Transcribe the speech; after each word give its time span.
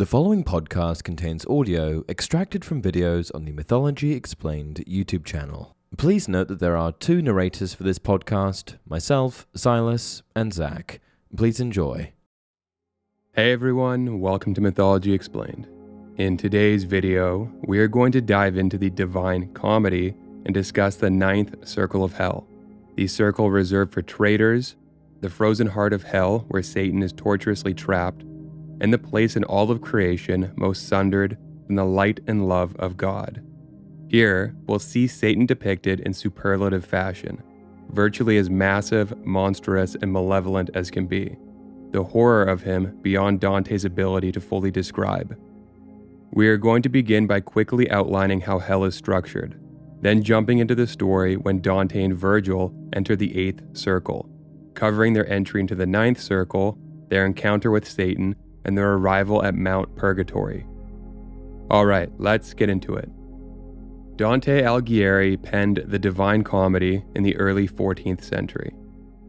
The 0.00 0.06
following 0.06 0.44
podcast 0.44 1.04
contains 1.04 1.44
audio 1.44 2.04
extracted 2.08 2.64
from 2.64 2.80
videos 2.80 3.30
on 3.34 3.44
the 3.44 3.52
Mythology 3.52 4.14
Explained 4.14 4.82
YouTube 4.88 5.26
channel. 5.26 5.76
Please 5.98 6.26
note 6.26 6.48
that 6.48 6.58
there 6.58 6.74
are 6.74 6.92
two 6.92 7.20
narrators 7.20 7.74
for 7.74 7.82
this 7.82 7.98
podcast 7.98 8.78
myself, 8.88 9.46
Silas, 9.54 10.22
and 10.34 10.54
Zach. 10.54 11.02
Please 11.36 11.60
enjoy. 11.60 12.14
Hey 13.34 13.52
everyone, 13.52 14.20
welcome 14.20 14.54
to 14.54 14.62
Mythology 14.62 15.12
Explained. 15.12 15.68
In 16.16 16.38
today's 16.38 16.84
video, 16.84 17.52
we 17.64 17.78
are 17.78 17.86
going 17.86 18.12
to 18.12 18.22
dive 18.22 18.56
into 18.56 18.78
the 18.78 18.88
Divine 18.88 19.52
Comedy 19.52 20.14
and 20.46 20.54
discuss 20.54 20.96
the 20.96 21.10
ninth 21.10 21.68
circle 21.68 22.04
of 22.04 22.14
hell, 22.14 22.46
the 22.96 23.06
circle 23.06 23.50
reserved 23.50 23.92
for 23.92 24.00
traitors, 24.00 24.76
the 25.20 25.28
frozen 25.28 25.66
heart 25.66 25.92
of 25.92 26.04
hell 26.04 26.46
where 26.48 26.62
Satan 26.62 27.02
is 27.02 27.12
torturously 27.12 27.74
trapped, 27.74 28.24
and 28.80 28.92
the 28.92 28.98
place 28.98 29.36
in 29.36 29.44
all 29.44 29.70
of 29.70 29.80
creation 29.80 30.52
most 30.56 30.88
sundered 30.88 31.36
from 31.66 31.76
the 31.76 31.84
light 31.84 32.20
and 32.26 32.48
love 32.48 32.74
of 32.76 32.96
God. 32.96 33.42
Here, 34.08 34.56
we'll 34.66 34.80
see 34.80 35.06
Satan 35.06 35.46
depicted 35.46 36.00
in 36.00 36.12
superlative 36.12 36.84
fashion, 36.84 37.42
virtually 37.90 38.38
as 38.38 38.50
massive, 38.50 39.16
monstrous, 39.24 39.94
and 39.94 40.12
malevolent 40.12 40.70
as 40.74 40.90
can 40.90 41.06
be. 41.06 41.36
The 41.92 42.02
horror 42.02 42.44
of 42.44 42.62
him 42.62 42.98
beyond 43.02 43.40
Dante's 43.40 43.84
ability 43.84 44.32
to 44.32 44.40
fully 44.40 44.70
describe. 44.70 45.36
We 46.32 46.48
are 46.48 46.56
going 46.56 46.82
to 46.82 46.88
begin 46.88 47.26
by 47.26 47.40
quickly 47.40 47.90
outlining 47.90 48.40
how 48.40 48.60
hell 48.60 48.84
is 48.84 48.94
structured, 48.94 49.60
then 50.00 50.22
jumping 50.22 50.58
into 50.58 50.74
the 50.74 50.86
story 50.86 51.36
when 51.36 51.60
Dante 51.60 52.02
and 52.02 52.16
Virgil 52.16 52.72
enter 52.92 53.16
the 53.16 53.36
eighth 53.36 53.76
circle, 53.76 54.28
covering 54.74 55.12
their 55.12 55.28
entry 55.28 55.60
into 55.60 55.74
the 55.74 55.86
ninth 55.86 56.20
circle, 56.20 56.78
their 57.08 57.26
encounter 57.26 57.70
with 57.70 57.88
Satan, 57.88 58.36
and 58.64 58.76
their 58.76 58.94
arrival 58.94 59.44
at 59.44 59.54
Mount 59.54 59.94
Purgatory. 59.96 60.66
Alright, 61.70 62.10
let's 62.18 62.52
get 62.54 62.68
into 62.68 62.94
it. 62.94 63.08
Dante 64.16 64.62
Alighieri 64.62 65.42
penned 65.42 65.82
the 65.86 65.98
Divine 65.98 66.44
Comedy 66.44 67.02
in 67.14 67.22
the 67.22 67.36
early 67.36 67.66
14th 67.66 68.22
century. 68.22 68.74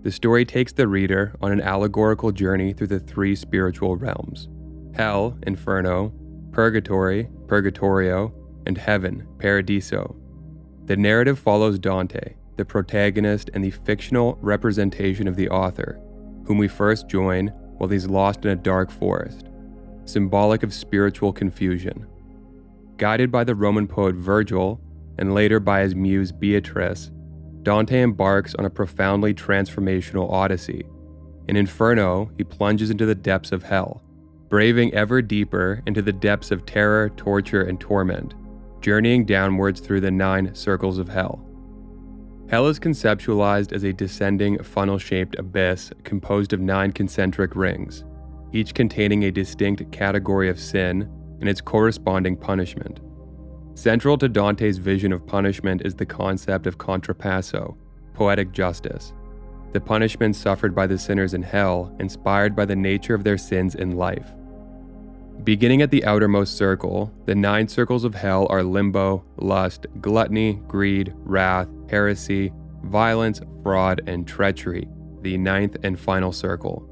The 0.04 0.12
story 0.12 0.44
takes 0.44 0.74
the 0.74 0.88
reader 0.88 1.36
on 1.42 1.52
an 1.52 1.62
allegorical 1.62 2.32
journey 2.32 2.74
through 2.74 2.88
the 2.88 3.00
three 3.00 3.36
spiritual 3.36 3.96
realms 3.96 4.50
Hell, 4.94 5.38
Inferno, 5.48 6.12
Purgatory, 6.52 7.30
Purgatorio, 7.48 8.34
and 8.66 8.78
Heaven, 8.78 9.26
Paradiso. 9.40 10.16
The 10.86 10.98
narrative 10.98 11.40
follows 11.40 11.80
Dante, 11.80 12.36
the 12.58 12.66
protagonist 12.66 13.50
and 13.54 13.64
the 13.64 13.72
fictional 13.72 14.38
representation 14.42 15.28
of 15.28 15.36
the 15.36 15.50
author, 15.50 16.02
whom 16.46 16.58
we 16.58 16.68
first 16.68 17.08
join 17.08 17.54
while 17.82 17.90
he's 17.90 18.06
lost 18.06 18.46
in 18.46 18.52
a 18.52 18.56
dark 18.56 18.92
forest, 18.92 19.48
symbolic 20.06 20.62
of 20.62 20.72
spiritual 20.72 21.34
confusion. 21.34 22.06
Guided 22.98 23.32
by 23.32 23.44
the 23.44 23.56
Roman 23.56 23.88
poet 23.88 24.14
Virgil, 24.14 24.80
and 25.18 25.34
later 25.34 25.60
by 25.60 25.82
his 25.82 25.96
muse 25.96 26.32
Beatrice, 26.32 27.10
Dante 27.64 28.00
embarks 28.04 28.54
on 28.54 28.66
a 28.66 28.70
profoundly 28.70 29.34
transformational 29.34 30.32
odyssey. 30.32 30.86
In 31.48 31.56
Inferno, 31.56 32.30
he 32.38 32.44
plunges 32.44 32.92
into 32.92 33.08
the 33.08 33.16
depths 33.16 33.52
of 33.52 33.64
hell, 33.64 34.04
braving 34.48 34.94
ever 34.94 35.20
deeper 35.24 35.82
into 35.88 36.04
the 36.04 36.14
depths 36.14 36.52
of 36.52 36.68
terror, 36.68 37.10
torture, 37.10 37.64
and 37.64 37.80
torment, 37.80 38.36
journeying 38.82 39.26
downwards 39.26 39.80
through 39.80 40.02
the 40.02 40.12
nine 40.12 40.54
circles 40.54 41.00
of 41.00 41.10
hell. 41.10 41.44
Hell 42.52 42.68
is 42.68 42.82
conceptualized 42.82 43.72
as 43.72 43.86
a 43.86 43.94
descending 43.94 44.62
funnel 44.62 44.98
shaped 44.98 45.40
abyss 45.40 45.90
composed 46.04 46.52
of 46.52 46.60
nine 46.60 46.92
concentric 46.92 47.56
rings, 47.56 48.04
each 48.52 48.74
containing 48.74 49.24
a 49.24 49.32
distinct 49.32 49.90
category 49.94 50.50
of 50.50 50.60
sin 50.60 51.10
and 51.40 51.48
its 51.48 51.62
corresponding 51.62 52.36
punishment. 52.36 53.00
Central 53.74 54.18
to 54.18 54.28
Dante's 54.28 54.80
vision 54.80 55.14
of 55.14 55.26
punishment 55.26 55.84
is 55.86 55.96
the 55.96 56.06
concept 56.06 56.68
of 56.68 56.78
contrapasso, 56.78 57.78
poetic 58.14 58.52
justice, 58.52 59.14
the 59.72 59.80
punishment 59.80 60.36
suffered 60.36 60.76
by 60.76 60.86
the 60.86 60.98
sinners 60.98 61.34
in 61.34 61.42
hell, 61.42 61.96
inspired 62.02 62.54
by 62.54 62.66
the 62.66 62.76
nature 62.76 63.16
of 63.16 63.24
their 63.24 63.38
sins 63.38 63.76
in 63.76 63.96
life. 63.96 64.34
Beginning 65.44 65.82
at 65.82 65.90
the 65.90 66.06
outermost 66.06 66.56
circle, 66.56 67.12
the 67.26 67.34
nine 67.34 67.68
circles 67.68 68.04
of 68.04 68.14
hell 68.14 68.46
are 68.52 68.62
limbo, 68.62 69.26
lust, 69.38 69.88
gluttony, 70.00 70.62
greed, 70.68 71.16
wrath, 71.18 71.68
heresy, 71.90 72.54
violence, 72.84 73.42
fraud, 73.64 74.02
and 74.06 74.28
treachery, 74.28 74.88
the 75.24 75.38
ninth 75.38 75.78
and 75.82 76.00
final 76.00 76.32
circle. 76.32 76.88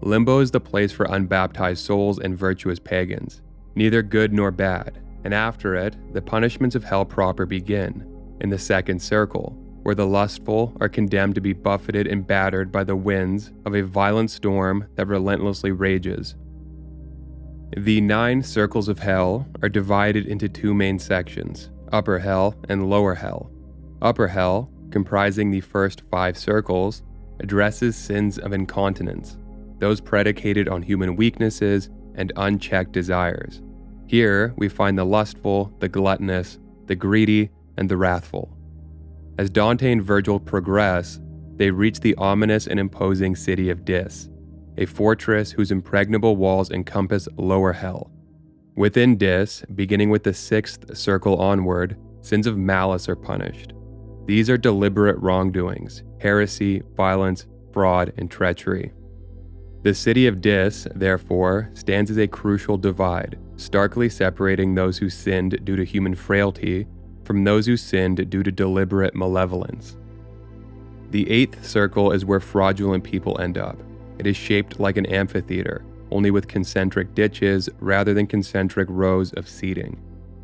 Limbo 0.00 0.38
is 0.38 0.52
the 0.52 0.60
place 0.60 0.92
for 0.92 1.06
unbaptized 1.06 1.84
souls 1.84 2.20
and 2.20 2.38
virtuous 2.38 2.78
pagans, 2.78 3.42
neither 3.74 4.00
good 4.00 4.32
nor 4.32 4.52
bad, 4.52 5.00
and 5.24 5.34
after 5.34 5.74
it, 5.74 5.96
the 6.12 6.22
punishments 6.22 6.76
of 6.76 6.84
hell 6.84 7.04
proper 7.04 7.46
begin, 7.46 8.06
in 8.40 8.48
the 8.48 8.58
second 8.58 9.02
circle, 9.02 9.58
where 9.82 9.96
the 9.96 10.06
lustful 10.06 10.72
are 10.80 10.88
condemned 10.88 11.34
to 11.34 11.40
be 11.40 11.52
buffeted 11.52 12.06
and 12.06 12.28
battered 12.28 12.70
by 12.70 12.84
the 12.84 12.94
winds 12.94 13.50
of 13.66 13.74
a 13.74 13.82
violent 13.82 14.30
storm 14.30 14.86
that 14.94 15.08
relentlessly 15.08 15.72
rages 15.72 16.36
the 17.76 18.00
nine 18.00 18.42
circles 18.42 18.88
of 18.88 18.98
hell 18.98 19.46
are 19.62 19.68
divided 19.68 20.26
into 20.26 20.48
two 20.48 20.74
main 20.74 20.98
sections 20.98 21.70
upper 21.92 22.18
hell 22.18 22.54
and 22.68 22.90
lower 22.90 23.14
hell. 23.14 23.50
Upper 24.02 24.28
hell, 24.28 24.70
comprising 24.90 25.50
the 25.50 25.60
first 25.60 26.02
five 26.10 26.36
circles, 26.36 27.02
addresses 27.40 27.96
sins 27.96 28.38
of 28.38 28.52
incontinence, 28.52 29.38
those 29.78 30.00
predicated 30.00 30.68
on 30.68 30.82
human 30.82 31.16
weaknesses 31.16 31.88
and 32.14 32.32
unchecked 32.36 32.92
desires. 32.92 33.62
Here 34.06 34.52
we 34.56 34.68
find 34.68 34.98
the 34.98 35.04
lustful, 35.04 35.72
the 35.78 35.88
gluttonous, 35.88 36.58
the 36.86 36.96
greedy, 36.96 37.50
and 37.76 37.88
the 37.88 37.96
wrathful. 37.96 38.54
As 39.38 39.50
Dante 39.50 39.92
and 39.92 40.02
Virgil 40.02 40.40
progress, 40.40 41.20
they 41.56 41.70
reach 41.70 42.00
the 42.00 42.14
ominous 42.16 42.66
and 42.66 42.80
imposing 42.80 43.36
city 43.36 43.70
of 43.70 43.84
Dis, 43.84 44.28
a 44.78 44.86
fortress 44.86 45.50
whose 45.50 45.70
impregnable 45.70 46.36
walls 46.36 46.70
encompass 46.70 47.28
lower 47.36 47.72
hell. 47.72 48.10
Within 48.76 49.16
Dis, 49.16 49.64
beginning 49.74 50.08
with 50.08 50.22
the 50.22 50.32
sixth 50.32 50.96
circle 50.96 51.36
onward, 51.36 51.98
sins 52.22 52.46
of 52.46 52.56
malice 52.56 53.08
are 53.08 53.16
punished. 53.16 53.74
These 54.26 54.48
are 54.48 54.56
deliberate 54.56 55.18
wrongdoings, 55.18 56.04
heresy, 56.20 56.82
violence, 56.96 57.46
fraud, 57.72 58.12
and 58.16 58.30
treachery. 58.30 58.92
The 59.82 59.94
city 59.94 60.26
of 60.26 60.40
Dis, 60.40 60.86
therefore, 60.94 61.70
stands 61.74 62.10
as 62.10 62.18
a 62.18 62.28
crucial 62.28 62.76
divide, 62.76 63.38
starkly 63.56 64.08
separating 64.08 64.74
those 64.74 64.98
who 64.98 65.10
sinned 65.10 65.64
due 65.64 65.76
to 65.76 65.84
human 65.84 66.14
frailty 66.14 66.86
from 67.24 67.42
those 67.42 67.66
who 67.66 67.76
sinned 67.76 68.30
due 68.30 68.42
to 68.42 68.52
deliberate 68.52 69.14
malevolence. 69.14 69.96
The 71.10 71.28
eighth 71.30 71.66
circle 71.66 72.12
is 72.12 72.24
where 72.24 72.40
fraudulent 72.40 73.02
people 73.02 73.40
end 73.40 73.58
up. 73.58 73.78
It 74.18 74.26
is 74.26 74.36
shaped 74.36 74.80
like 74.80 74.96
an 74.96 75.06
amphitheater, 75.06 75.84
only 76.10 76.30
with 76.30 76.48
concentric 76.48 77.14
ditches 77.14 77.68
rather 77.78 78.14
than 78.14 78.26
concentric 78.26 78.88
rows 78.90 79.32
of 79.34 79.48
seating. 79.48 80.00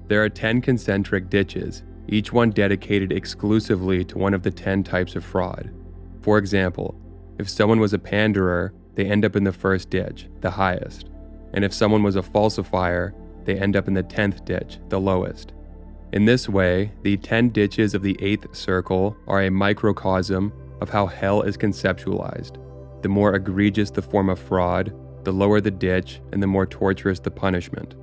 There 0.06 0.22
are 0.22 0.28
10 0.28 0.60
concentric 0.60 1.28
ditches, 1.28 1.82
each 2.08 2.32
one 2.32 2.50
dedicated 2.50 3.12
exclusively 3.12 4.04
to 4.04 4.18
one 4.18 4.34
of 4.34 4.42
the 4.42 4.50
10 4.50 4.84
types 4.84 5.16
of 5.16 5.24
fraud. 5.24 5.70
For 6.20 6.38
example, 6.38 6.94
if 7.38 7.48
someone 7.48 7.80
was 7.80 7.92
a 7.92 7.98
panderer, 7.98 8.72
they 8.94 9.06
end 9.06 9.24
up 9.24 9.34
in 9.34 9.44
the 9.44 9.52
first 9.52 9.90
ditch, 9.90 10.28
the 10.40 10.50
highest. 10.50 11.10
And 11.52 11.64
if 11.64 11.72
someone 11.72 12.02
was 12.02 12.16
a 12.16 12.22
falsifier, 12.22 13.12
they 13.44 13.58
end 13.58 13.76
up 13.76 13.88
in 13.88 13.94
the 13.94 14.02
10th 14.02 14.44
ditch, 14.44 14.78
the 14.88 15.00
lowest. 15.00 15.52
In 16.12 16.26
this 16.26 16.48
way, 16.48 16.92
the 17.02 17.16
10 17.16 17.48
ditches 17.48 17.94
of 17.94 18.02
the 18.02 18.14
8th 18.14 18.54
circle 18.54 19.16
are 19.26 19.42
a 19.42 19.50
microcosm 19.50 20.52
of 20.80 20.90
how 20.90 21.06
hell 21.06 21.42
is 21.42 21.56
conceptualized 21.56 22.63
the 23.04 23.08
more 23.10 23.34
egregious 23.34 23.90
the 23.90 24.00
form 24.00 24.30
of 24.30 24.38
fraud, 24.38 24.90
the 25.24 25.30
lower 25.30 25.60
the 25.60 25.70
ditch, 25.70 26.22
and 26.32 26.42
the 26.42 26.46
more 26.46 26.64
torturous 26.64 27.20
the 27.20 27.30
punishment. 27.30 27.96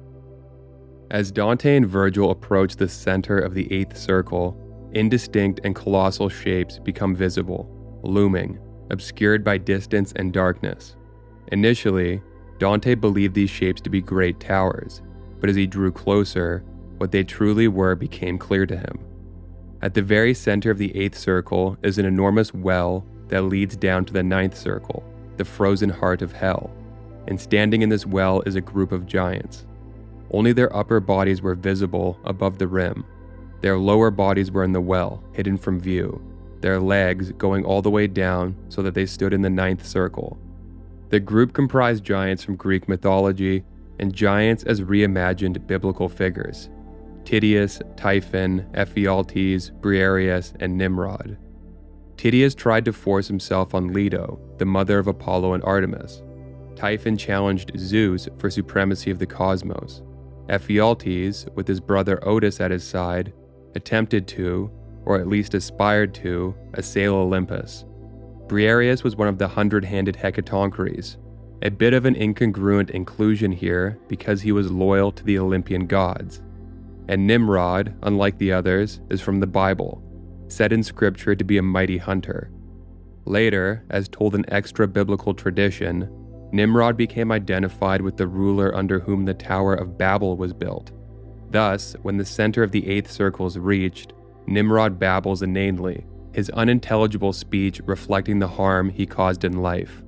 As 1.10 1.32
Dante 1.32 1.76
and 1.76 1.88
Virgil 1.88 2.30
approach 2.30 2.76
the 2.76 2.88
center 2.88 3.40
of 3.40 3.56
the 3.56 3.74
eighth 3.74 3.98
circle, 3.98 4.56
indistinct 4.94 5.60
and 5.64 5.74
colossal 5.74 6.30
shapes 6.30 6.78
become 6.78 7.16
visible, 7.16 7.68
looming, 8.04 8.60
obscured 8.92 9.44
by 9.44 9.58
distance 9.58 10.14
and 10.18 10.32
darkness. 10.34 10.96
Initially, 11.52 12.22
Dante 12.60 12.94
believed 12.94 13.34
these 13.34 13.50
shapes 13.50 13.82
to 13.82 13.90
be 13.90 14.02
great 14.02 14.40
towers, 14.40 15.02
but 15.40 15.50
as 15.50 15.56
he 15.56 15.66
drew 15.66 15.92
closer, 15.92 16.64
what 17.00 17.12
they 17.12 17.24
truly 17.24 17.68
were 17.68 17.96
became 17.96 18.38
clear 18.38 18.68
to 18.68 18.78
him. 18.78 19.00
At 19.82 19.96
the 19.96 20.04
very 20.04 20.36
center 20.36 20.70
of 20.70 20.78
the 20.78 20.96
eighth 20.96 21.18
circle 21.18 21.76
is 21.82 21.98
an 21.98 22.06
enormous 22.06 22.54
well 22.54 23.04
that 23.32 23.44
leads 23.44 23.76
down 23.76 24.06
to 24.06 24.14
the 24.14 24.22
ninth 24.22 24.56
circle, 24.56 25.04
the 25.38 25.46
frozen 25.46 25.90
heart 25.90 26.22
of 26.22 26.32
hell, 26.32 26.70
and 27.28 27.40
standing 27.40 27.82
in 27.82 27.90
this 27.90 28.06
well 28.06 28.42
is 28.42 28.56
a 28.56 28.62
group 28.62 28.92
of 28.92 29.08
giants. 29.08 29.66
Only 30.30 30.54
their 30.54 30.74
upper 30.76 31.00
bodies 31.00 31.42
were 31.42 31.56
visible 31.56 32.20
above 32.26 32.58
the 32.58 32.68
rim. 32.68 33.06
Their 33.62 33.78
lower 33.78 34.12
bodies 34.12 34.52
were 34.52 34.64
in 34.64 34.74
the 34.74 34.82
well, 34.82 35.24
hidden 35.34 35.58
from 35.58 35.80
view, 35.80 36.22
their 36.62 36.80
legs 36.80 37.32
going 37.34 37.66
all 37.66 37.82
the 37.82 37.90
way 37.90 38.08
down 38.08 38.56
so 38.70 38.82
that 38.82 38.94
they 38.94 39.06
stood 39.06 39.34
in 39.34 39.42
the 39.42 39.50
ninth 39.50 39.86
circle. 39.86 40.38
The 41.10 41.20
group 41.20 41.54
comprised 41.54 42.04
giants 42.04 42.44
from 42.44 42.56
Greek 42.56 42.88
mythology 42.88 43.64
and 44.00 44.14
giants 44.14 44.64
as 44.64 44.82
reimagined 44.82 45.68
biblical 45.68 46.10
figures 46.10 46.70
Tydeus, 47.24 47.82
Typhon, 47.96 48.66
Ephialtes, 48.74 49.72
Briareus, 49.80 50.54
and 50.60 50.78
Nimrod. 50.78 51.38
Tydeus 52.22 52.54
tried 52.54 52.86
to 52.86 52.94
force 52.94 53.28
himself 53.28 53.74
on 53.74 53.94
Leto, 53.94 54.40
the 54.60 54.66
mother 54.66 55.00
of 55.00 55.08
Apollo 55.08 55.56
and 55.56 55.64
Artemis. 55.64 56.22
Typhon 56.76 57.18
challenged 57.18 57.72
Zeus 57.80 58.30
for 58.38 58.52
supremacy 58.52 59.10
of 59.10 59.18
the 59.18 59.26
cosmos. 59.26 60.04
Ephialtes, 60.48 61.52
with 61.56 61.68
his 61.68 61.80
brother 61.80 62.20
Otus 62.24 62.62
at 62.62 62.70
his 62.70 62.84
side, 62.84 63.34
attempted 63.74 64.28
to, 64.28 64.70
or 65.04 65.20
at 65.20 65.26
least 65.26 65.56
aspired 65.56 66.14
to, 66.14 66.54
assail 66.76 67.16
Olympus. 67.16 67.86
Briareus 68.46 69.04
was 69.04 69.16
one 69.16 69.28
of 69.28 69.40
the 69.40 69.48
hundred 69.48 69.84
handed 69.84 70.16
Hecatoncheires, 70.16 71.18
a 71.64 71.72
bit 71.72 71.96
of 71.96 72.06
an 72.06 72.14
incongruent 72.14 72.92
inclusion 72.92 73.52
here 73.52 73.98
because 74.08 74.44
he 74.44 74.52
was 74.52 74.72
loyal 74.72 75.12
to 75.14 75.24
the 75.24 75.40
Olympian 75.40 75.88
gods. 75.88 76.44
And 77.08 77.26
Nimrod, 77.26 77.96
unlike 78.04 78.38
the 78.38 78.52
others, 78.52 79.02
is 79.10 79.22
from 79.22 79.40
the 79.40 79.48
Bible, 79.48 80.04
said 80.52 80.74
in 80.74 80.84
scripture 80.84 81.36
to 81.36 81.44
be 81.44 81.58
a 81.58 81.64
mighty 81.64 81.98
hunter. 81.98 82.52
Later, 83.26 83.84
as 83.90 84.10
told 84.10 84.36
in 84.36 84.52
extra 84.52 84.88
biblical 84.88 85.34
tradition, 85.34 86.10
Nimrod 86.52 86.98
became 86.98 87.32
identified 87.32 88.02
with 88.02 88.18
the 88.18 88.28
ruler 88.28 88.76
under 88.76 89.00
whom 89.00 89.26
the 89.26 89.34
Tower 89.34 89.74
of 89.74 89.98
Babel 89.98 90.36
was 90.36 90.54
built. 90.54 90.92
Thus, 91.50 91.96
when 92.02 92.18
the 92.18 92.26
center 92.26 92.64
of 92.64 92.72
the 92.72 92.88
eighth 92.88 93.10
circle 93.12 93.46
is 93.46 93.58
reached, 93.58 94.14
Nimrod 94.48 95.00
babbles 95.00 95.42
inanely, 95.42 96.06
his 96.34 96.50
unintelligible 96.52 97.34
speech 97.34 97.82
reflecting 97.86 98.40
the 98.40 98.48
harm 98.48 98.90
he 98.90 99.06
caused 99.06 99.44
in 99.44 99.62
life. 99.62 100.02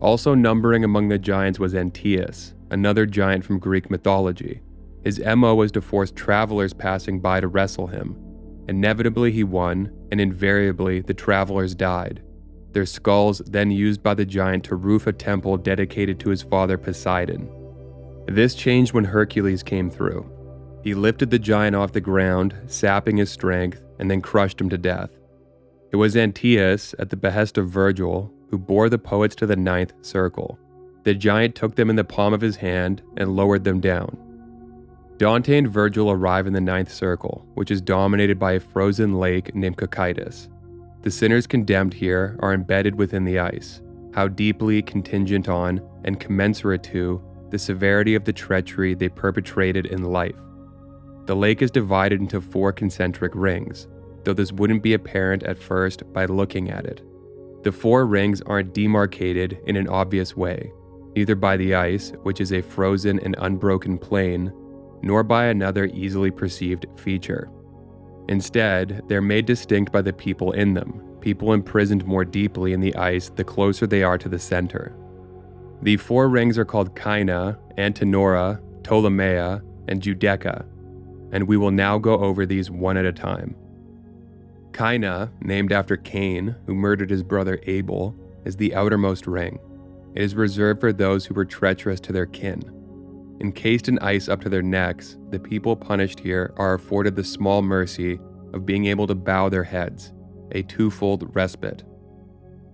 Also 0.00 0.34
numbering 0.34 0.84
among 0.84 1.08
the 1.08 1.18
giants 1.18 1.58
was 1.58 1.74
Antaeus, 1.74 2.54
another 2.70 3.06
giant 3.06 3.44
from 3.44 3.58
Greek 3.58 3.90
mythology. 3.90 4.60
His 5.02 5.18
MO 5.18 5.54
was 5.54 5.72
to 5.72 5.80
force 5.80 6.10
travelers 6.10 6.72
passing 6.72 7.20
by 7.20 7.40
to 7.40 7.48
wrestle 7.48 7.86
him. 7.86 8.16
Inevitably, 8.68 9.32
he 9.32 9.44
won, 9.44 9.92
and 10.10 10.20
invariably, 10.20 11.00
the 11.00 11.14
travelers 11.14 11.74
died. 11.74 12.22
Their 12.72 12.86
skulls 12.86 13.40
then 13.46 13.70
used 13.70 14.02
by 14.02 14.14
the 14.14 14.24
giant 14.24 14.64
to 14.64 14.76
roof 14.76 15.06
a 15.06 15.12
temple 15.12 15.56
dedicated 15.56 16.18
to 16.20 16.30
his 16.30 16.42
father 16.42 16.76
Poseidon. 16.76 17.48
This 18.26 18.54
changed 18.54 18.92
when 18.92 19.04
Hercules 19.04 19.62
came 19.62 19.90
through. 19.90 20.28
He 20.82 20.94
lifted 20.94 21.30
the 21.30 21.38
giant 21.38 21.76
off 21.76 21.92
the 21.92 22.00
ground, 22.00 22.54
sapping 22.66 23.18
his 23.18 23.30
strength, 23.30 23.82
and 23.98 24.10
then 24.10 24.20
crushed 24.20 24.60
him 24.60 24.68
to 24.70 24.78
death. 24.78 25.10
It 25.92 25.96
was 25.96 26.16
Antaeus, 26.16 26.94
at 26.98 27.10
the 27.10 27.16
behest 27.16 27.58
of 27.58 27.68
Virgil, 27.68 28.32
who 28.50 28.58
bore 28.58 28.88
the 28.88 28.98
poets 28.98 29.36
to 29.36 29.46
the 29.46 29.56
ninth 29.56 29.92
circle. 30.02 30.58
The 31.04 31.14
giant 31.14 31.54
took 31.54 31.76
them 31.76 31.90
in 31.90 31.96
the 31.96 32.04
palm 32.04 32.32
of 32.32 32.40
his 32.40 32.56
hand 32.56 33.02
and 33.16 33.36
lowered 33.36 33.64
them 33.64 33.80
down. 33.80 34.16
Dante 35.16 35.56
and 35.56 35.68
Virgil 35.68 36.10
arrive 36.10 36.48
in 36.48 36.52
the 36.52 36.60
ninth 36.60 36.92
circle, 36.92 37.46
which 37.54 37.70
is 37.70 37.80
dominated 37.80 38.36
by 38.38 38.52
a 38.52 38.60
frozen 38.60 39.14
lake 39.14 39.54
named 39.54 39.76
Cocytus. 39.76 40.48
The 41.02 41.10
sinners 41.10 41.46
condemned 41.46 41.94
here 41.94 42.36
are 42.40 42.52
embedded 42.52 42.96
within 42.96 43.24
the 43.24 43.38
ice, 43.38 43.80
how 44.12 44.26
deeply 44.26 44.82
contingent 44.82 45.48
on 45.48 45.80
and 46.04 46.18
commensurate 46.18 46.82
to 46.84 47.22
the 47.50 47.58
severity 47.58 48.16
of 48.16 48.24
the 48.24 48.32
treachery 48.32 48.94
they 48.94 49.08
perpetrated 49.08 49.86
in 49.86 50.02
life. 50.02 50.34
The 51.26 51.36
lake 51.36 51.62
is 51.62 51.70
divided 51.70 52.20
into 52.20 52.40
four 52.40 52.72
concentric 52.72 53.32
rings, 53.36 53.86
though 54.24 54.32
this 54.32 54.52
wouldn't 54.52 54.82
be 54.82 54.94
apparent 54.94 55.44
at 55.44 55.58
first 55.58 56.02
by 56.12 56.24
looking 56.24 56.70
at 56.70 56.86
it. 56.86 57.02
The 57.62 57.72
four 57.72 58.04
rings 58.04 58.42
aren't 58.42 58.74
demarcated 58.74 59.60
in 59.66 59.76
an 59.76 59.88
obvious 59.88 60.36
way, 60.36 60.72
neither 61.14 61.36
by 61.36 61.56
the 61.56 61.74
ice, 61.74 62.12
which 62.24 62.40
is 62.40 62.52
a 62.52 62.62
frozen 62.62 63.20
and 63.20 63.36
unbroken 63.38 63.96
plain, 63.96 64.52
nor 65.04 65.22
by 65.22 65.46
another 65.46 65.84
easily 65.86 66.30
perceived 66.30 66.86
feature. 66.96 67.50
Instead, 68.28 69.02
they're 69.06 69.20
made 69.20 69.44
distinct 69.44 69.92
by 69.92 70.00
the 70.00 70.12
people 70.12 70.52
in 70.52 70.72
them, 70.72 71.02
people 71.20 71.52
imprisoned 71.52 72.06
more 72.06 72.24
deeply 72.24 72.72
in 72.72 72.80
the 72.80 72.94
ice 72.96 73.28
the 73.28 73.44
closer 73.44 73.86
they 73.86 74.02
are 74.02 74.16
to 74.16 74.28
the 74.28 74.38
center. 74.38 74.96
The 75.82 75.98
four 75.98 76.28
rings 76.28 76.56
are 76.56 76.64
called 76.64 76.96
Caina, 76.96 77.58
Antenora, 77.76 78.60
Ptolemaea, 78.82 79.62
and 79.88 80.00
Giudecca, 80.00 80.64
and 81.32 81.46
we 81.46 81.58
will 81.58 81.70
now 81.70 81.98
go 81.98 82.18
over 82.18 82.46
these 82.46 82.70
one 82.70 82.96
at 82.96 83.04
a 83.04 83.12
time. 83.12 83.54
Caina, 84.72 85.30
named 85.42 85.70
after 85.70 85.98
Cain, 85.98 86.56
who 86.66 86.74
murdered 86.74 87.10
his 87.10 87.22
brother 87.22 87.60
Abel, 87.66 88.16
is 88.46 88.56
the 88.56 88.74
outermost 88.74 89.26
ring. 89.26 89.58
It 90.14 90.22
is 90.22 90.34
reserved 90.34 90.80
for 90.80 90.92
those 90.92 91.26
who 91.26 91.34
were 91.34 91.44
treacherous 91.44 92.00
to 92.00 92.12
their 92.12 92.26
kin. 92.26 92.73
Encased 93.40 93.88
in 93.88 93.98
ice 93.98 94.28
up 94.28 94.40
to 94.40 94.48
their 94.48 94.62
necks, 94.62 95.16
the 95.30 95.38
people 95.38 95.74
punished 95.74 96.20
here 96.20 96.52
are 96.56 96.74
afforded 96.74 97.16
the 97.16 97.24
small 97.24 97.62
mercy 97.62 98.20
of 98.52 98.64
being 98.64 98.86
able 98.86 99.06
to 99.06 99.14
bow 99.14 99.48
their 99.48 99.64
heads, 99.64 100.12
a 100.52 100.62
twofold 100.62 101.34
respite, 101.34 101.82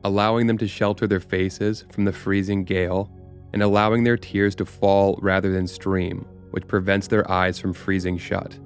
allowing 0.04 0.46
them 0.46 0.58
to 0.58 0.68
shelter 0.68 1.06
their 1.06 1.20
faces 1.20 1.84
from 1.90 2.04
the 2.04 2.12
freezing 2.12 2.64
gale, 2.64 3.10
and 3.52 3.62
allowing 3.62 4.04
their 4.04 4.18
tears 4.18 4.54
to 4.54 4.64
fall 4.64 5.18
rather 5.22 5.50
than 5.50 5.66
stream, 5.66 6.26
which 6.50 6.68
prevents 6.68 7.08
their 7.08 7.28
eyes 7.30 7.58
from 7.58 7.72
freezing 7.72 8.18
shut. 8.18 8.58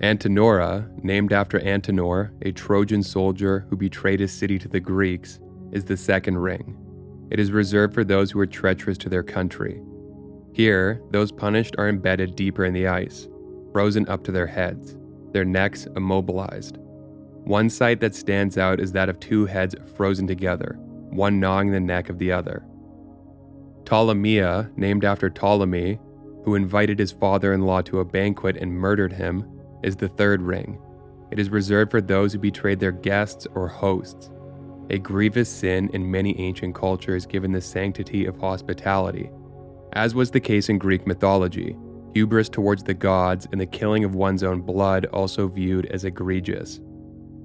Antenora, 0.00 0.88
named 1.04 1.32
after 1.32 1.60
Antenor, 1.60 2.32
a 2.42 2.52
Trojan 2.52 3.02
soldier 3.02 3.66
who 3.68 3.76
betrayed 3.76 4.20
his 4.20 4.32
city 4.32 4.58
to 4.58 4.68
the 4.68 4.80
Greeks, 4.80 5.40
is 5.72 5.84
the 5.84 5.96
second 5.96 6.38
ring. 6.38 6.76
It 7.30 7.38
is 7.38 7.52
reserved 7.52 7.94
for 7.94 8.04
those 8.04 8.30
who 8.30 8.40
are 8.40 8.46
treacherous 8.46 8.98
to 8.98 9.08
their 9.08 9.22
country, 9.22 9.80
here, 10.54 11.02
those 11.10 11.32
punished 11.32 11.74
are 11.78 11.88
embedded 11.88 12.36
deeper 12.36 12.64
in 12.64 12.72
the 12.72 12.86
ice, 12.86 13.26
frozen 13.72 14.08
up 14.08 14.22
to 14.22 14.30
their 14.30 14.46
heads, 14.46 14.96
their 15.32 15.44
necks 15.44 15.88
immobilized. 15.96 16.78
One 17.42 17.68
sight 17.68 17.98
that 17.98 18.14
stands 18.14 18.56
out 18.56 18.78
is 18.78 18.92
that 18.92 19.08
of 19.08 19.18
two 19.18 19.46
heads 19.46 19.74
frozen 19.96 20.28
together, 20.28 20.76
one 21.10 21.40
gnawing 21.40 21.72
the 21.72 21.80
neck 21.80 22.08
of 22.08 22.20
the 22.20 22.30
other. 22.30 22.64
Ptolemaea, 23.82 24.70
named 24.78 25.04
after 25.04 25.28
Ptolemy, 25.28 25.98
who 26.44 26.54
invited 26.54 27.00
his 27.00 27.10
father 27.10 27.52
in 27.52 27.62
law 27.62 27.82
to 27.82 27.98
a 27.98 28.04
banquet 28.04 28.56
and 28.56 28.70
murdered 28.70 29.12
him, 29.12 29.44
is 29.82 29.96
the 29.96 30.08
third 30.08 30.40
ring. 30.40 30.78
It 31.32 31.40
is 31.40 31.50
reserved 31.50 31.90
for 31.90 32.00
those 32.00 32.32
who 32.32 32.38
betrayed 32.38 32.78
their 32.78 32.92
guests 32.92 33.48
or 33.56 33.66
hosts, 33.66 34.30
a 34.88 34.98
grievous 34.98 35.50
sin 35.50 35.90
in 35.92 36.08
many 36.08 36.38
ancient 36.38 36.76
cultures 36.76 37.26
given 37.26 37.50
the 37.50 37.60
sanctity 37.60 38.24
of 38.26 38.38
hospitality 38.38 39.30
as 39.94 40.14
was 40.14 40.30
the 40.30 40.40
case 40.40 40.68
in 40.68 40.78
Greek 40.78 41.06
mythology, 41.06 41.76
hubris 42.12 42.48
towards 42.48 42.82
the 42.82 42.94
gods 42.94 43.46
and 43.50 43.60
the 43.60 43.66
killing 43.66 44.04
of 44.04 44.14
one's 44.14 44.42
own 44.42 44.60
blood 44.60 45.06
also 45.06 45.48
viewed 45.48 45.86
as 45.86 46.04
egregious. 46.04 46.80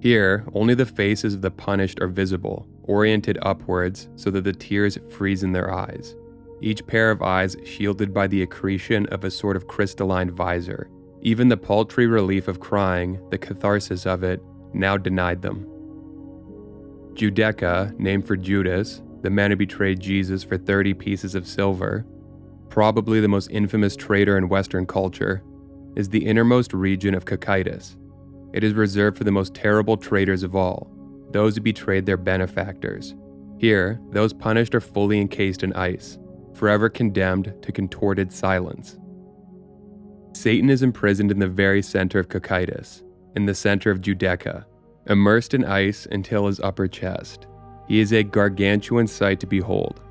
Here, 0.02 0.46
only 0.54 0.76
the 0.76 0.86
faces 0.86 1.34
of 1.34 1.42
the 1.42 1.52
punished 1.52 2.00
are 2.02 2.08
visible, 2.08 2.68
oriented 2.84 3.38
upwards 3.42 4.10
so 4.16 4.32
that 4.32 4.44
the 4.44 4.54
tears 4.54 4.98
freeze 5.10 5.44
in 5.44 5.52
their 5.52 5.74
eyes, 5.74 6.16
each 6.62 6.86
pair 6.88 7.12
of 7.12 7.22
eyes 7.22 7.56
shielded 7.66 8.14
by 8.14 8.28
the 8.28 8.42
accretion 8.42 9.06
of 9.08 9.24
a 9.24 9.32
sort 9.32 9.56
of 9.56 9.68
crystalline 9.68 10.32
visor. 10.32 10.90
Even 11.22 11.50
the 11.50 11.58
paltry 11.58 12.08
relief 12.08 12.48
of 12.48 12.60
crying, 12.60 13.20
the 13.30 13.38
catharsis 13.38 14.06
of 14.06 14.24
it, 14.24 14.42
now 14.74 14.96
denied 14.96 15.42
them. 15.42 15.66
Giudecca, 17.14 17.98
named 18.00 18.26
for 18.26 18.38
Judas, 18.38 19.02
the 19.22 19.30
man 19.30 19.52
who 19.52 19.58
betrayed 19.58 20.00
Jesus 20.00 20.44
for 20.44 20.58
30 20.58 20.94
pieces 20.94 21.36
of 21.36 21.46
silver, 21.46 22.06
probably 22.70 23.20
the 23.20 23.28
most 23.28 23.50
infamous 23.52 23.96
traitor 23.96 24.38
in 24.38 24.50
Western 24.50 24.86
culture, 24.86 25.44
is 25.96 26.10
the 26.10 26.26
innermost 26.26 26.74
region 26.74 27.14
of 27.14 27.26
Cocytus. 27.26 27.96
It 28.54 28.64
is 28.64 28.74
reserved 28.74 29.18
for 29.18 29.24
the 29.24 29.32
most 29.32 29.54
terrible 29.54 29.98
traitors 29.98 30.44
of 30.44 30.56
all, 30.56 30.92
those 31.32 31.56
who 31.56 31.62
betrayed 31.62 32.06
their 32.06 32.18
benefactors. 32.18 33.16
Here, 33.58 34.00
those 34.12 34.34
punished 34.34 34.74
are 34.76 34.82
fully 34.82 35.20
encased 35.20 35.64
in 35.64 35.74
ice, 35.74 36.18
forever 36.54 36.90
condemned 36.90 37.54
to 37.62 37.72
contorted 37.72 38.32
silence. 38.32 38.98
Satan 40.34 40.70
is 40.70 40.84
imprisoned 40.84 41.32
in 41.32 41.40
the 41.40 41.48
very 41.48 41.82
center 41.82 42.20
of 42.20 42.30
Cocytus, 42.30 43.04
in 43.36 43.46
the 43.46 43.56
center 43.56 43.92
of 43.92 44.02
Giudecca, 44.02 44.66
immersed 45.08 45.54
in 45.54 45.66
ice 45.66 46.08
until 46.12 46.48
his 46.48 46.60
upper 46.60 46.88
chest. 46.88 47.48
He 47.88 48.00
is 48.00 48.14
a 48.14 48.24
gargantuan 48.24 49.08
sight 49.08 49.40
to 49.40 49.48
behold, 49.48 50.02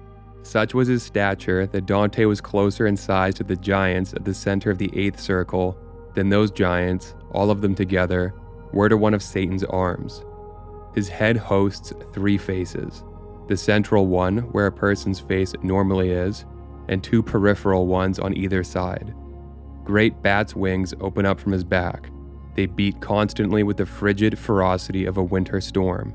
such 0.48 0.72
was 0.72 0.88
his 0.88 1.02
stature 1.02 1.66
that 1.66 1.84
Dante 1.84 2.24
was 2.24 2.40
closer 2.40 2.86
in 2.86 2.96
size 2.96 3.34
to 3.34 3.44
the 3.44 3.56
giants 3.56 4.14
at 4.14 4.24
the 4.24 4.32
center 4.32 4.70
of 4.70 4.78
the 4.78 4.90
eighth 4.98 5.20
circle 5.20 5.76
than 6.14 6.30
those 6.30 6.50
giants, 6.50 7.14
all 7.32 7.50
of 7.50 7.60
them 7.60 7.74
together, 7.74 8.34
were 8.72 8.88
to 8.88 8.96
one 8.96 9.12
of 9.12 9.22
Satan's 9.22 9.64
arms. 9.64 10.24
His 10.94 11.08
head 11.08 11.36
hosts 11.36 11.92
three 12.12 12.38
faces 12.38 13.04
the 13.48 13.56
central 13.56 14.06
one, 14.06 14.38
where 14.52 14.66
a 14.66 14.72
person's 14.72 15.20
face 15.20 15.54
normally 15.62 16.10
is, 16.10 16.44
and 16.88 17.02
two 17.02 17.22
peripheral 17.22 17.86
ones 17.86 18.18
on 18.18 18.36
either 18.36 18.62
side. 18.62 19.14
Great 19.84 20.20
bat's 20.22 20.54
wings 20.54 20.92
open 21.00 21.24
up 21.24 21.40
from 21.40 21.52
his 21.52 21.64
back. 21.64 22.10
They 22.56 22.66
beat 22.66 23.00
constantly 23.00 23.62
with 23.62 23.78
the 23.78 23.86
frigid 23.86 24.38
ferocity 24.38 25.06
of 25.06 25.16
a 25.16 25.22
winter 25.22 25.62
storm, 25.62 26.14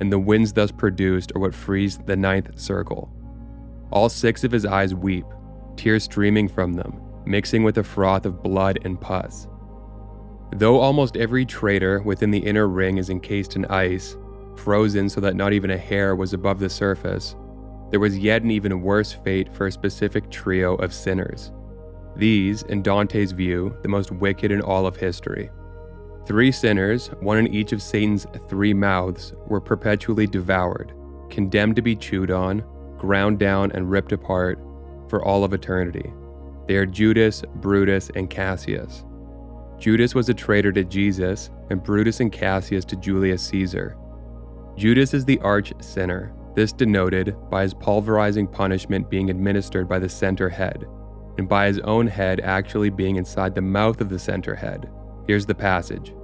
and 0.00 0.10
the 0.10 0.18
winds 0.18 0.52
thus 0.52 0.72
produced 0.72 1.30
are 1.36 1.40
what 1.40 1.54
freeze 1.54 1.98
the 1.98 2.16
ninth 2.16 2.58
circle. 2.58 3.12
All 3.92 4.08
six 4.08 4.42
of 4.42 4.50
his 4.50 4.64
eyes 4.64 4.94
weep, 4.94 5.26
tears 5.76 6.04
streaming 6.04 6.48
from 6.48 6.72
them, 6.72 7.00
mixing 7.26 7.62
with 7.62 7.74
the 7.74 7.84
froth 7.84 8.26
of 8.26 8.42
blood 8.42 8.78
and 8.84 9.00
pus. 9.00 9.46
Though 10.54 10.80
almost 10.80 11.16
every 11.16 11.44
traitor 11.44 12.02
within 12.02 12.30
the 12.30 12.38
inner 12.38 12.68
ring 12.68 12.98
is 12.98 13.10
encased 13.10 13.54
in 13.54 13.66
ice, 13.66 14.16
frozen 14.56 15.08
so 15.08 15.20
that 15.20 15.36
not 15.36 15.52
even 15.52 15.70
a 15.70 15.78
hair 15.78 16.16
was 16.16 16.32
above 16.32 16.58
the 16.58 16.70
surface, 16.70 17.36
there 17.90 18.00
was 18.00 18.18
yet 18.18 18.42
an 18.42 18.50
even 18.50 18.80
worse 18.80 19.12
fate 19.12 19.54
for 19.54 19.66
a 19.66 19.72
specific 19.72 20.30
trio 20.30 20.74
of 20.76 20.94
sinners. 20.94 21.52
These, 22.16 22.62
in 22.64 22.82
Dante's 22.82 23.32
view, 23.32 23.76
the 23.82 23.88
most 23.88 24.10
wicked 24.10 24.50
in 24.50 24.62
all 24.62 24.86
of 24.86 24.96
history. 24.96 25.50
Three 26.26 26.52
sinners, 26.52 27.08
one 27.20 27.38
in 27.38 27.48
each 27.48 27.72
of 27.72 27.82
Satan's 27.82 28.26
three 28.48 28.72
mouths, 28.72 29.34
were 29.46 29.60
perpetually 29.60 30.26
devoured, 30.26 30.94
condemned 31.30 31.76
to 31.76 31.82
be 31.82 31.96
chewed 31.96 32.30
on, 32.30 32.62
ground 33.02 33.40
down, 33.40 33.72
and 33.72 33.90
ripped 33.90 34.12
apart 34.12 34.60
for 35.08 35.24
all 35.24 35.42
of 35.42 35.52
eternity. 35.52 36.12
They 36.68 36.76
are 36.76 36.86
Judas, 36.86 37.42
Brutus, 37.56 38.12
and 38.14 38.30
Cassius. 38.30 39.04
Judas 39.76 40.14
was 40.14 40.28
a 40.28 40.34
traitor 40.34 40.70
to 40.70 40.84
Jesus, 40.84 41.50
and 41.68 41.82
Brutus 41.82 42.20
and 42.20 42.30
Cassius 42.30 42.84
to 42.84 42.96
Julius 42.96 43.42
Caesar. 43.48 43.96
Judas 44.76 45.14
is 45.14 45.24
the 45.24 45.40
arch 45.40 45.72
sinner, 45.80 46.32
this 46.54 46.72
denoted 46.72 47.34
by 47.50 47.62
his 47.62 47.74
pulverizing 47.74 48.46
punishment 48.46 49.10
being 49.10 49.30
administered 49.30 49.88
by 49.88 49.98
the 49.98 50.08
center 50.08 50.48
head, 50.48 50.86
and 51.38 51.48
by 51.48 51.66
his 51.66 51.80
own 51.80 52.06
head 52.06 52.38
actually 52.38 52.90
being 52.90 53.16
inside 53.16 53.56
the 53.56 53.60
mouth 53.60 54.00
of 54.00 54.10
the 54.10 54.18
center 54.18 54.54
head. 54.54 54.88
Here's 55.26 55.46
the 55.46 55.56
passage. 55.56 56.14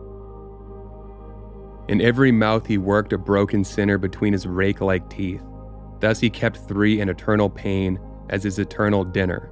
In 1.88 2.00
every 2.00 2.30
mouth 2.30 2.66
he 2.66 2.78
worked 2.78 3.12
a 3.12 3.18
broken 3.18 3.64
sinner 3.64 3.98
between 3.98 4.32
his 4.32 4.46
rake 4.46 4.80
like 4.80 5.10
teeth. 5.10 5.42
Thus 6.00 6.20
he 6.20 6.30
kept 6.30 6.56
three 6.56 7.00
in 7.00 7.08
eternal 7.08 7.50
pain 7.50 7.98
as 8.30 8.44
his 8.44 8.58
eternal 8.58 9.04
dinner. 9.04 9.50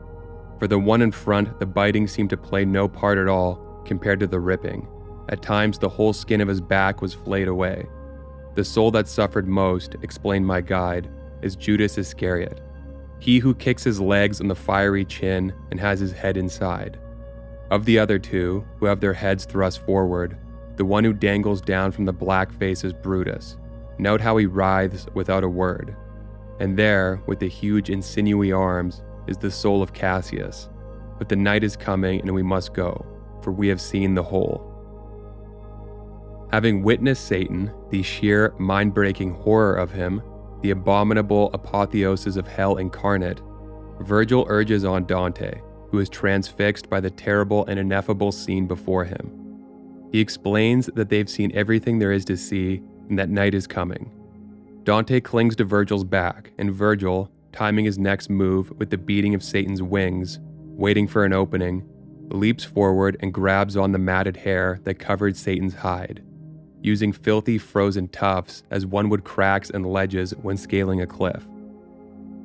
For 0.58 0.68
the 0.68 0.78
one 0.78 1.02
in 1.02 1.12
front, 1.12 1.58
the 1.58 1.66
biting 1.66 2.06
seemed 2.06 2.30
to 2.30 2.36
play 2.36 2.64
no 2.64 2.88
part 2.88 3.18
at 3.18 3.28
all 3.28 3.82
compared 3.84 4.20
to 4.20 4.26
the 4.26 4.40
ripping. 4.40 4.88
At 5.28 5.42
times, 5.42 5.78
the 5.78 5.88
whole 5.88 6.12
skin 6.12 6.40
of 6.40 6.48
his 6.48 6.60
back 6.60 7.02
was 7.02 7.14
flayed 7.14 7.48
away. 7.48 7.86
The 8.54 8.64
soul 8.64 8.90
that 8.92 9.08
suffered 9.08 9.46
most, 9.46 9.96
explained 10.02 10.46
my 10.46 10.60
guide, 10.60 11.10
is 11.42 11.56
Judas 11.56 11.98
Iscariot. 11.98 12.60
He 13.18 13.38
who 13.38 13.54
kicks 13.54 13.84
his 13.84 14.00
legs 14.00 14.40
on 14.40 14.48
the 14.48 14.54
fiery 14.54 15.04
chin 15.04 15.52
and 15.70 15.80
has 15.80 16.00
his 16.00 16.12
head 16.12 16.36
inside. 16.36 16.98
Of 17.70 17.84
the 17.84 17.98
other 17.98 18.18
two, 18.18 18.64
who 18.76 18.86
have 18.86 19.00
their 19.00 19.12
heads 19.12 19.44
thrust 19.44 19.84
forward, 19.84 20.38
the 20.76 20.84
one 20.84 21.04
who 21.04 21.12
dangles 21.12 21.60
down 21.60 21.90
from 21.90 22.04
the 22.04 22.12
black 22.12 22.52
face 22.52 22.84
is 22.84 22.92
Brutus. 22.92 23.56
Note 23.98 24.20
how 24.20 24.36
he 24.36 24.46
writhes 24.46 25.06
without 25.14 25.44
a 25.44 25.48
word. 25.48 25.96
And 26.60 26.78
there, 26.78 27.22
with 27.26 27.40
the 27.40 27.48
huge 27.48 27.90
and 27.90 28.04
sinewy 28.04 28.52
arms, 28.52 29.02
is 29.26 29.36
the 29.36 29.50
soul 29.50 29.82
of 29.82 29.92
Cassius. 29.92 30.68
But 31.18 31.28
the 31.28 31.36
night 31.36 31.64
is 31.64 31.76
coming 31.76 32.20
and 32.20 32.34
we 32.34 32.42
must 32.42 32.74
go, 32.74 33.04
for 33.42 33.52
we 33.52 33.68
have 33.68 33.80
seen 33.80 34.14
the 34.14 34.22
whole. 34.22 34.72
Having 36.52 36.82
witnessed 36.82 37.26
Satan, 37.26 37.72
the 37.90 38.02
sheer, 38.02 38.54
mind 38.58 38.94
breaking 38.94 39.34
horror 39.34 39.74
of 39.74 39.90
him, 39.90 40.22
the 40.62 40.70
abominable 40.70 41.50
apotheosis 41.52 42.36
of 42.36 42.46
hell 42.46 42.76
incarnate, 42.76 43.40
Virgil 44.00 44.46
urges 44.48 44.84
on 44.84 45.06
Dante, 45.06 45.60
who 45.90 45.98
is 45.98 46.08
transfixed 46.08 46.88
by 46.88 47.00
the 47.00 47.10
terrible 47.10 47.64
and 47.66 47.78
ineffable 47.78 48.30
scene 48.30 48.66
before 48.66 49.04
him. 49.04 49.32
He 50.12 50.20
explains 50.20 50.86
that 50.94 51.08
they've 51.08 51.28
seen 51.28 51.50
everything 51.54 51.98
there 51.98 52.12
is 52.12 52.24
to 52.26 52.36
see 52.36 52.82
and 53.08 53.18
that 53.18 53.30
night 53.30 53.54
is 53.54 53.66
coming. 53.66 54.12
Dante 54.86 55.18
clings 55.18 55.56
to 55.56 55.64
Virgil's 55.64 56.04
back, 56.04 56.52
and 56.58 56.72
Virgil, 56.72 57.28
timing 57.50 57.86
his 57.86 57.98
next 57.98 58.30
move 58.30 58.70
with 58.78 58.88
the 58.90 58.96
beating 58.96 59.34
of 59.34 59.42
Satan's 59.42 59.82
wings, 59.82 60.38
waiting 60.60 61.08
for 61.08 61.24
an 61.24 61.32
opening, 61.32 61.84
leaps 62.28 62.62
forward 62.62 63.16
and 63.18 63.34
grabs 63.34 63.76
on 63.76 63.90
the 63.90 63.98
matted 63.98 64.36
hair 64.36 64.78
that 64.84 65.00
covered 65.00 65.36
Satan's 65.36 65.74
hide, 65.74 66.22
using 66.82 67.12
filthy 67.12 67.58
frozen 67.58 68.06
tufts 68.06 68.62
as 68.70 68.86
one 68.86 69.08
would 69.08 69.24
cracks 69.24 69.70
and 69.70 69.84
ledges 69.84 70.30
when 70.42 70.56
scaling 70.56 71.02
a 71.02 71.06
cliff. 71.06 71.48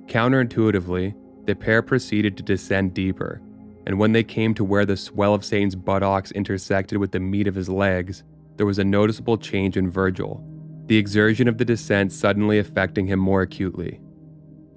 Counterintuitively, 0.07 1.13
the 1.45 1.53
pair 1.53 1.83
proceeded 1.83 2.38
to 2.38 2.43
descend 2.43 2.95
deeper, 2.95 3.39
and 3.86 4.00
when 4.00 4.13
they 4.13 4.24
came 4.24 4.55
to 4.55 4.63
where 4.63 4.88
the 4.88 4.98
swell 4.98 5.36
of 5.36 5.45
Satan's 5.45 5.75
buttocks 5.75 6.31
intersected 6.31 6.98
with 6.98 7.12
the 7.12 7.19
meat 7.19 7.45
of 7.45 7.53
his 7.53 7.69
legs, 7.69 8.24
there 8.57 8.65
was 8.65 8.79
a 8.79 8.83
noticeable 8.83 9.38
change 9.38 9.77
in 9.77 9.91
Virgil, 9.91 10.43
the 10.91 10.98
exertion 10.98 11.48
of 11.48 11.57
the 11.57 11.63
descent 11.63 12.12
suddenly 12.12 12.60
affecting 12.60 13.07
him 13.07 13.17
more 13.17 13.43
acutely. 13.43 14.01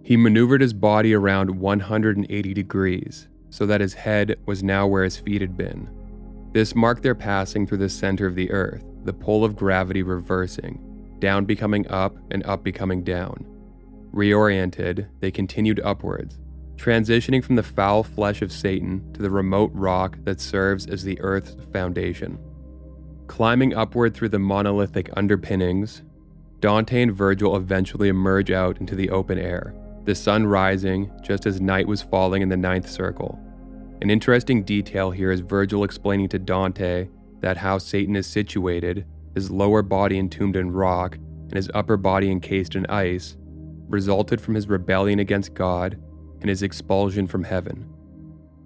He 0.04 0.16
maneuvered 0.16 0.60
his 0.60 0.72
body 0.72 1.12
around 1.12 1.50
180 1.50 2.54
degrees, 2.54 3.26
so 3.50 3.66
that 3.66 3.80
his 3.80 3.94
head 3.94 4.38
was 4.46 4.62
now 4.62 4.86
where 4.86 5.02
his 5.02 5.16
feet 5.16 5.40
had 5.40 5.56
been. 5.56 5.90
This 6.52 6.76
marked 6.76 7.02
their 7.02 7.16
passing 7.16 7.66
through 7.66 7.78
the 7.78 7.88
center 7.88 8.28
of 8.28 8.36
the 8.36 8.48
earth, 8.52 8.84
the 9.02 9.12
pull 9.12 9.44
of 9.44 9.56
gravity 9.56 10.04
reversing, 10.04 11.18
down 11.18 11.46
becoming 11.46 11.84
up 11.88 12.16
and 12.30 12.46
up 12.46 12.62
becoming 12.62 13.02
down. 13.02 13.44
Reoriented, 14.12 15.08
they 15.18 15.32
continued 15.32 15.80
upwards, 15.80 16.38
transitioning 16.76 17.42
from 17.42 17.56
the 17.56 17.62
foul 17.64 18.04
flesh 18.04 18.40
of 18.40 18.52
Satan 18.52 19.12
to 19.14 19.20
the 19.20 19.30
remote 19.30 19.72
rock 19.74 20.16
that 20.22 20.40
serves 20.40 20.86
as 20.86 21.02
the 21.02 21.20
Earth's 21.20 21.56
foundation. 21.72 22.38
Climbing 23.26 23.74
upward 23.74 24.14
through 24.14 24.28
the 24.28 24.38
monolithic 24.38 25.10
underpinnings, 25.16 26.02
Dante 26.64 27.02
and 27.02 27.12
Virgil 27.12 27.56
eventually 27.56 28.08
emerge 28.08 28.50
out 28.50 28.80
into 28.80 28.94
the 28.94 29.10
open 29.10 29.38
air, 29.38 29.74
the 30.04 30.14
sun 30.14 30.46
rising 30.46 31.12
just 31.22 31.44
as 31.44 31.60
night 31.60 31.86
was 31.86 32.00
falling 32.00 32.40
in 32.40 32.48
the 32.48 32.56
ninth 32.56 32.88
circle. 32.88 33.38
An 34.00 34.08
interesting 34.08 34.62
detail 34.62 35.10
here 35.10 35.30
is 35.30 35.40
Virgil 35.40 35.84
explaining 35.84 36.30
to 36.30 36.38
Dante 36.38 37.08
that 37.40 37.58
how 37.58 37.76
Satan 37.76 38.16
is 38.16 38.26
situated, 38.26 39.04
his 39.34 39.50
lower 39.50 39.82
body 39.82 40.18
entombed 40.18 40.56
in 40.56 40.72
rock 40.72 41.16
and 41.16 41.52
his 41.52 41.70
upper 41.74 41.98
body 41.98 42.30
encased 42.30 42.76
in 42.76 42.86
ice, 42.86 43.36
resulted 43.90 44.40
from 44.40 44.54
his 44.54 44.66
rebellion 44.66 45.18
against 45.18 45.52
God 45.52 46.00
and 46.40 46.48
his 46.48 46.62
expulsion 46.62 47.26
from 47.26 47.44
heaven. 47.44 47.86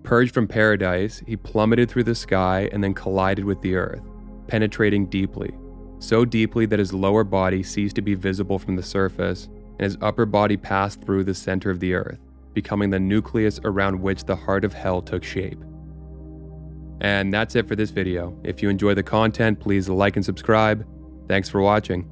Purged 0.05 0.33
from 0.33 0.47
paradise, 0.47 1.21
he 1.26 1.35
plummeted 1.35 1.90
through 1.90 2.05
the 2.05 2.14
sky 2.14 2.69
and 2.71 2.85
then 2.85 2.95
collided 2.95 3.45
with 3.45 3.61
the 3.61 3.75
earth, 3.75 4.02
penetrating 4.47 5.07
deeply, 5.07 5.52
so 5.99 6.25
deeply 6.25 6.67
that 6.67 6.78
his 6.78 6.93
lower 6.93 7.25
body 7.25 7.62
ceased 7.62 7.97
to 7.97 8.02
be 8.02 8.14
visible 8.14 8.59
from 8.59 8.76
the 8.76 8.83
surface 8.83 9.49
and 9.78 9.81
his 9.81 9.99
upper 10.00 10.26
body 10.26 10.57
passed 10.57 11.02
through 11.02 11.25
the 11.25 11.35
center 11.35 11.71
of 11.71 11.81
the 11.81 11.95
earth, 11.95 12.19
becoming 12.52 12.90
the 12.90 12.99
nucleus 12.99 13.61
around 13.64 14.00
which 14.00 14.25
the 14.25 14.37
heart 14.37 14.64
of 14.64 14.73
hell 14.73 15.00
took 15.00 15.25
shape. 15.25 15.62
And 17.00 17.33
that's 17.33 17.55
it 17.55 17.69
for 17.69 17.76
this 17.76 17.90
video. 17.90 18.37
If 18.43 18.62
you 18.62 18.69
enjoy 18.69 18.95
the 18.95 19.02
content, 19.02 19.61
please 19.61 19.88
like 19.88 20.17
and 20.17 20.25
subscribe. 20.25 20.87
Thanks 21.28 21.49
for 21.49 21.61
watching. 21.61 22.11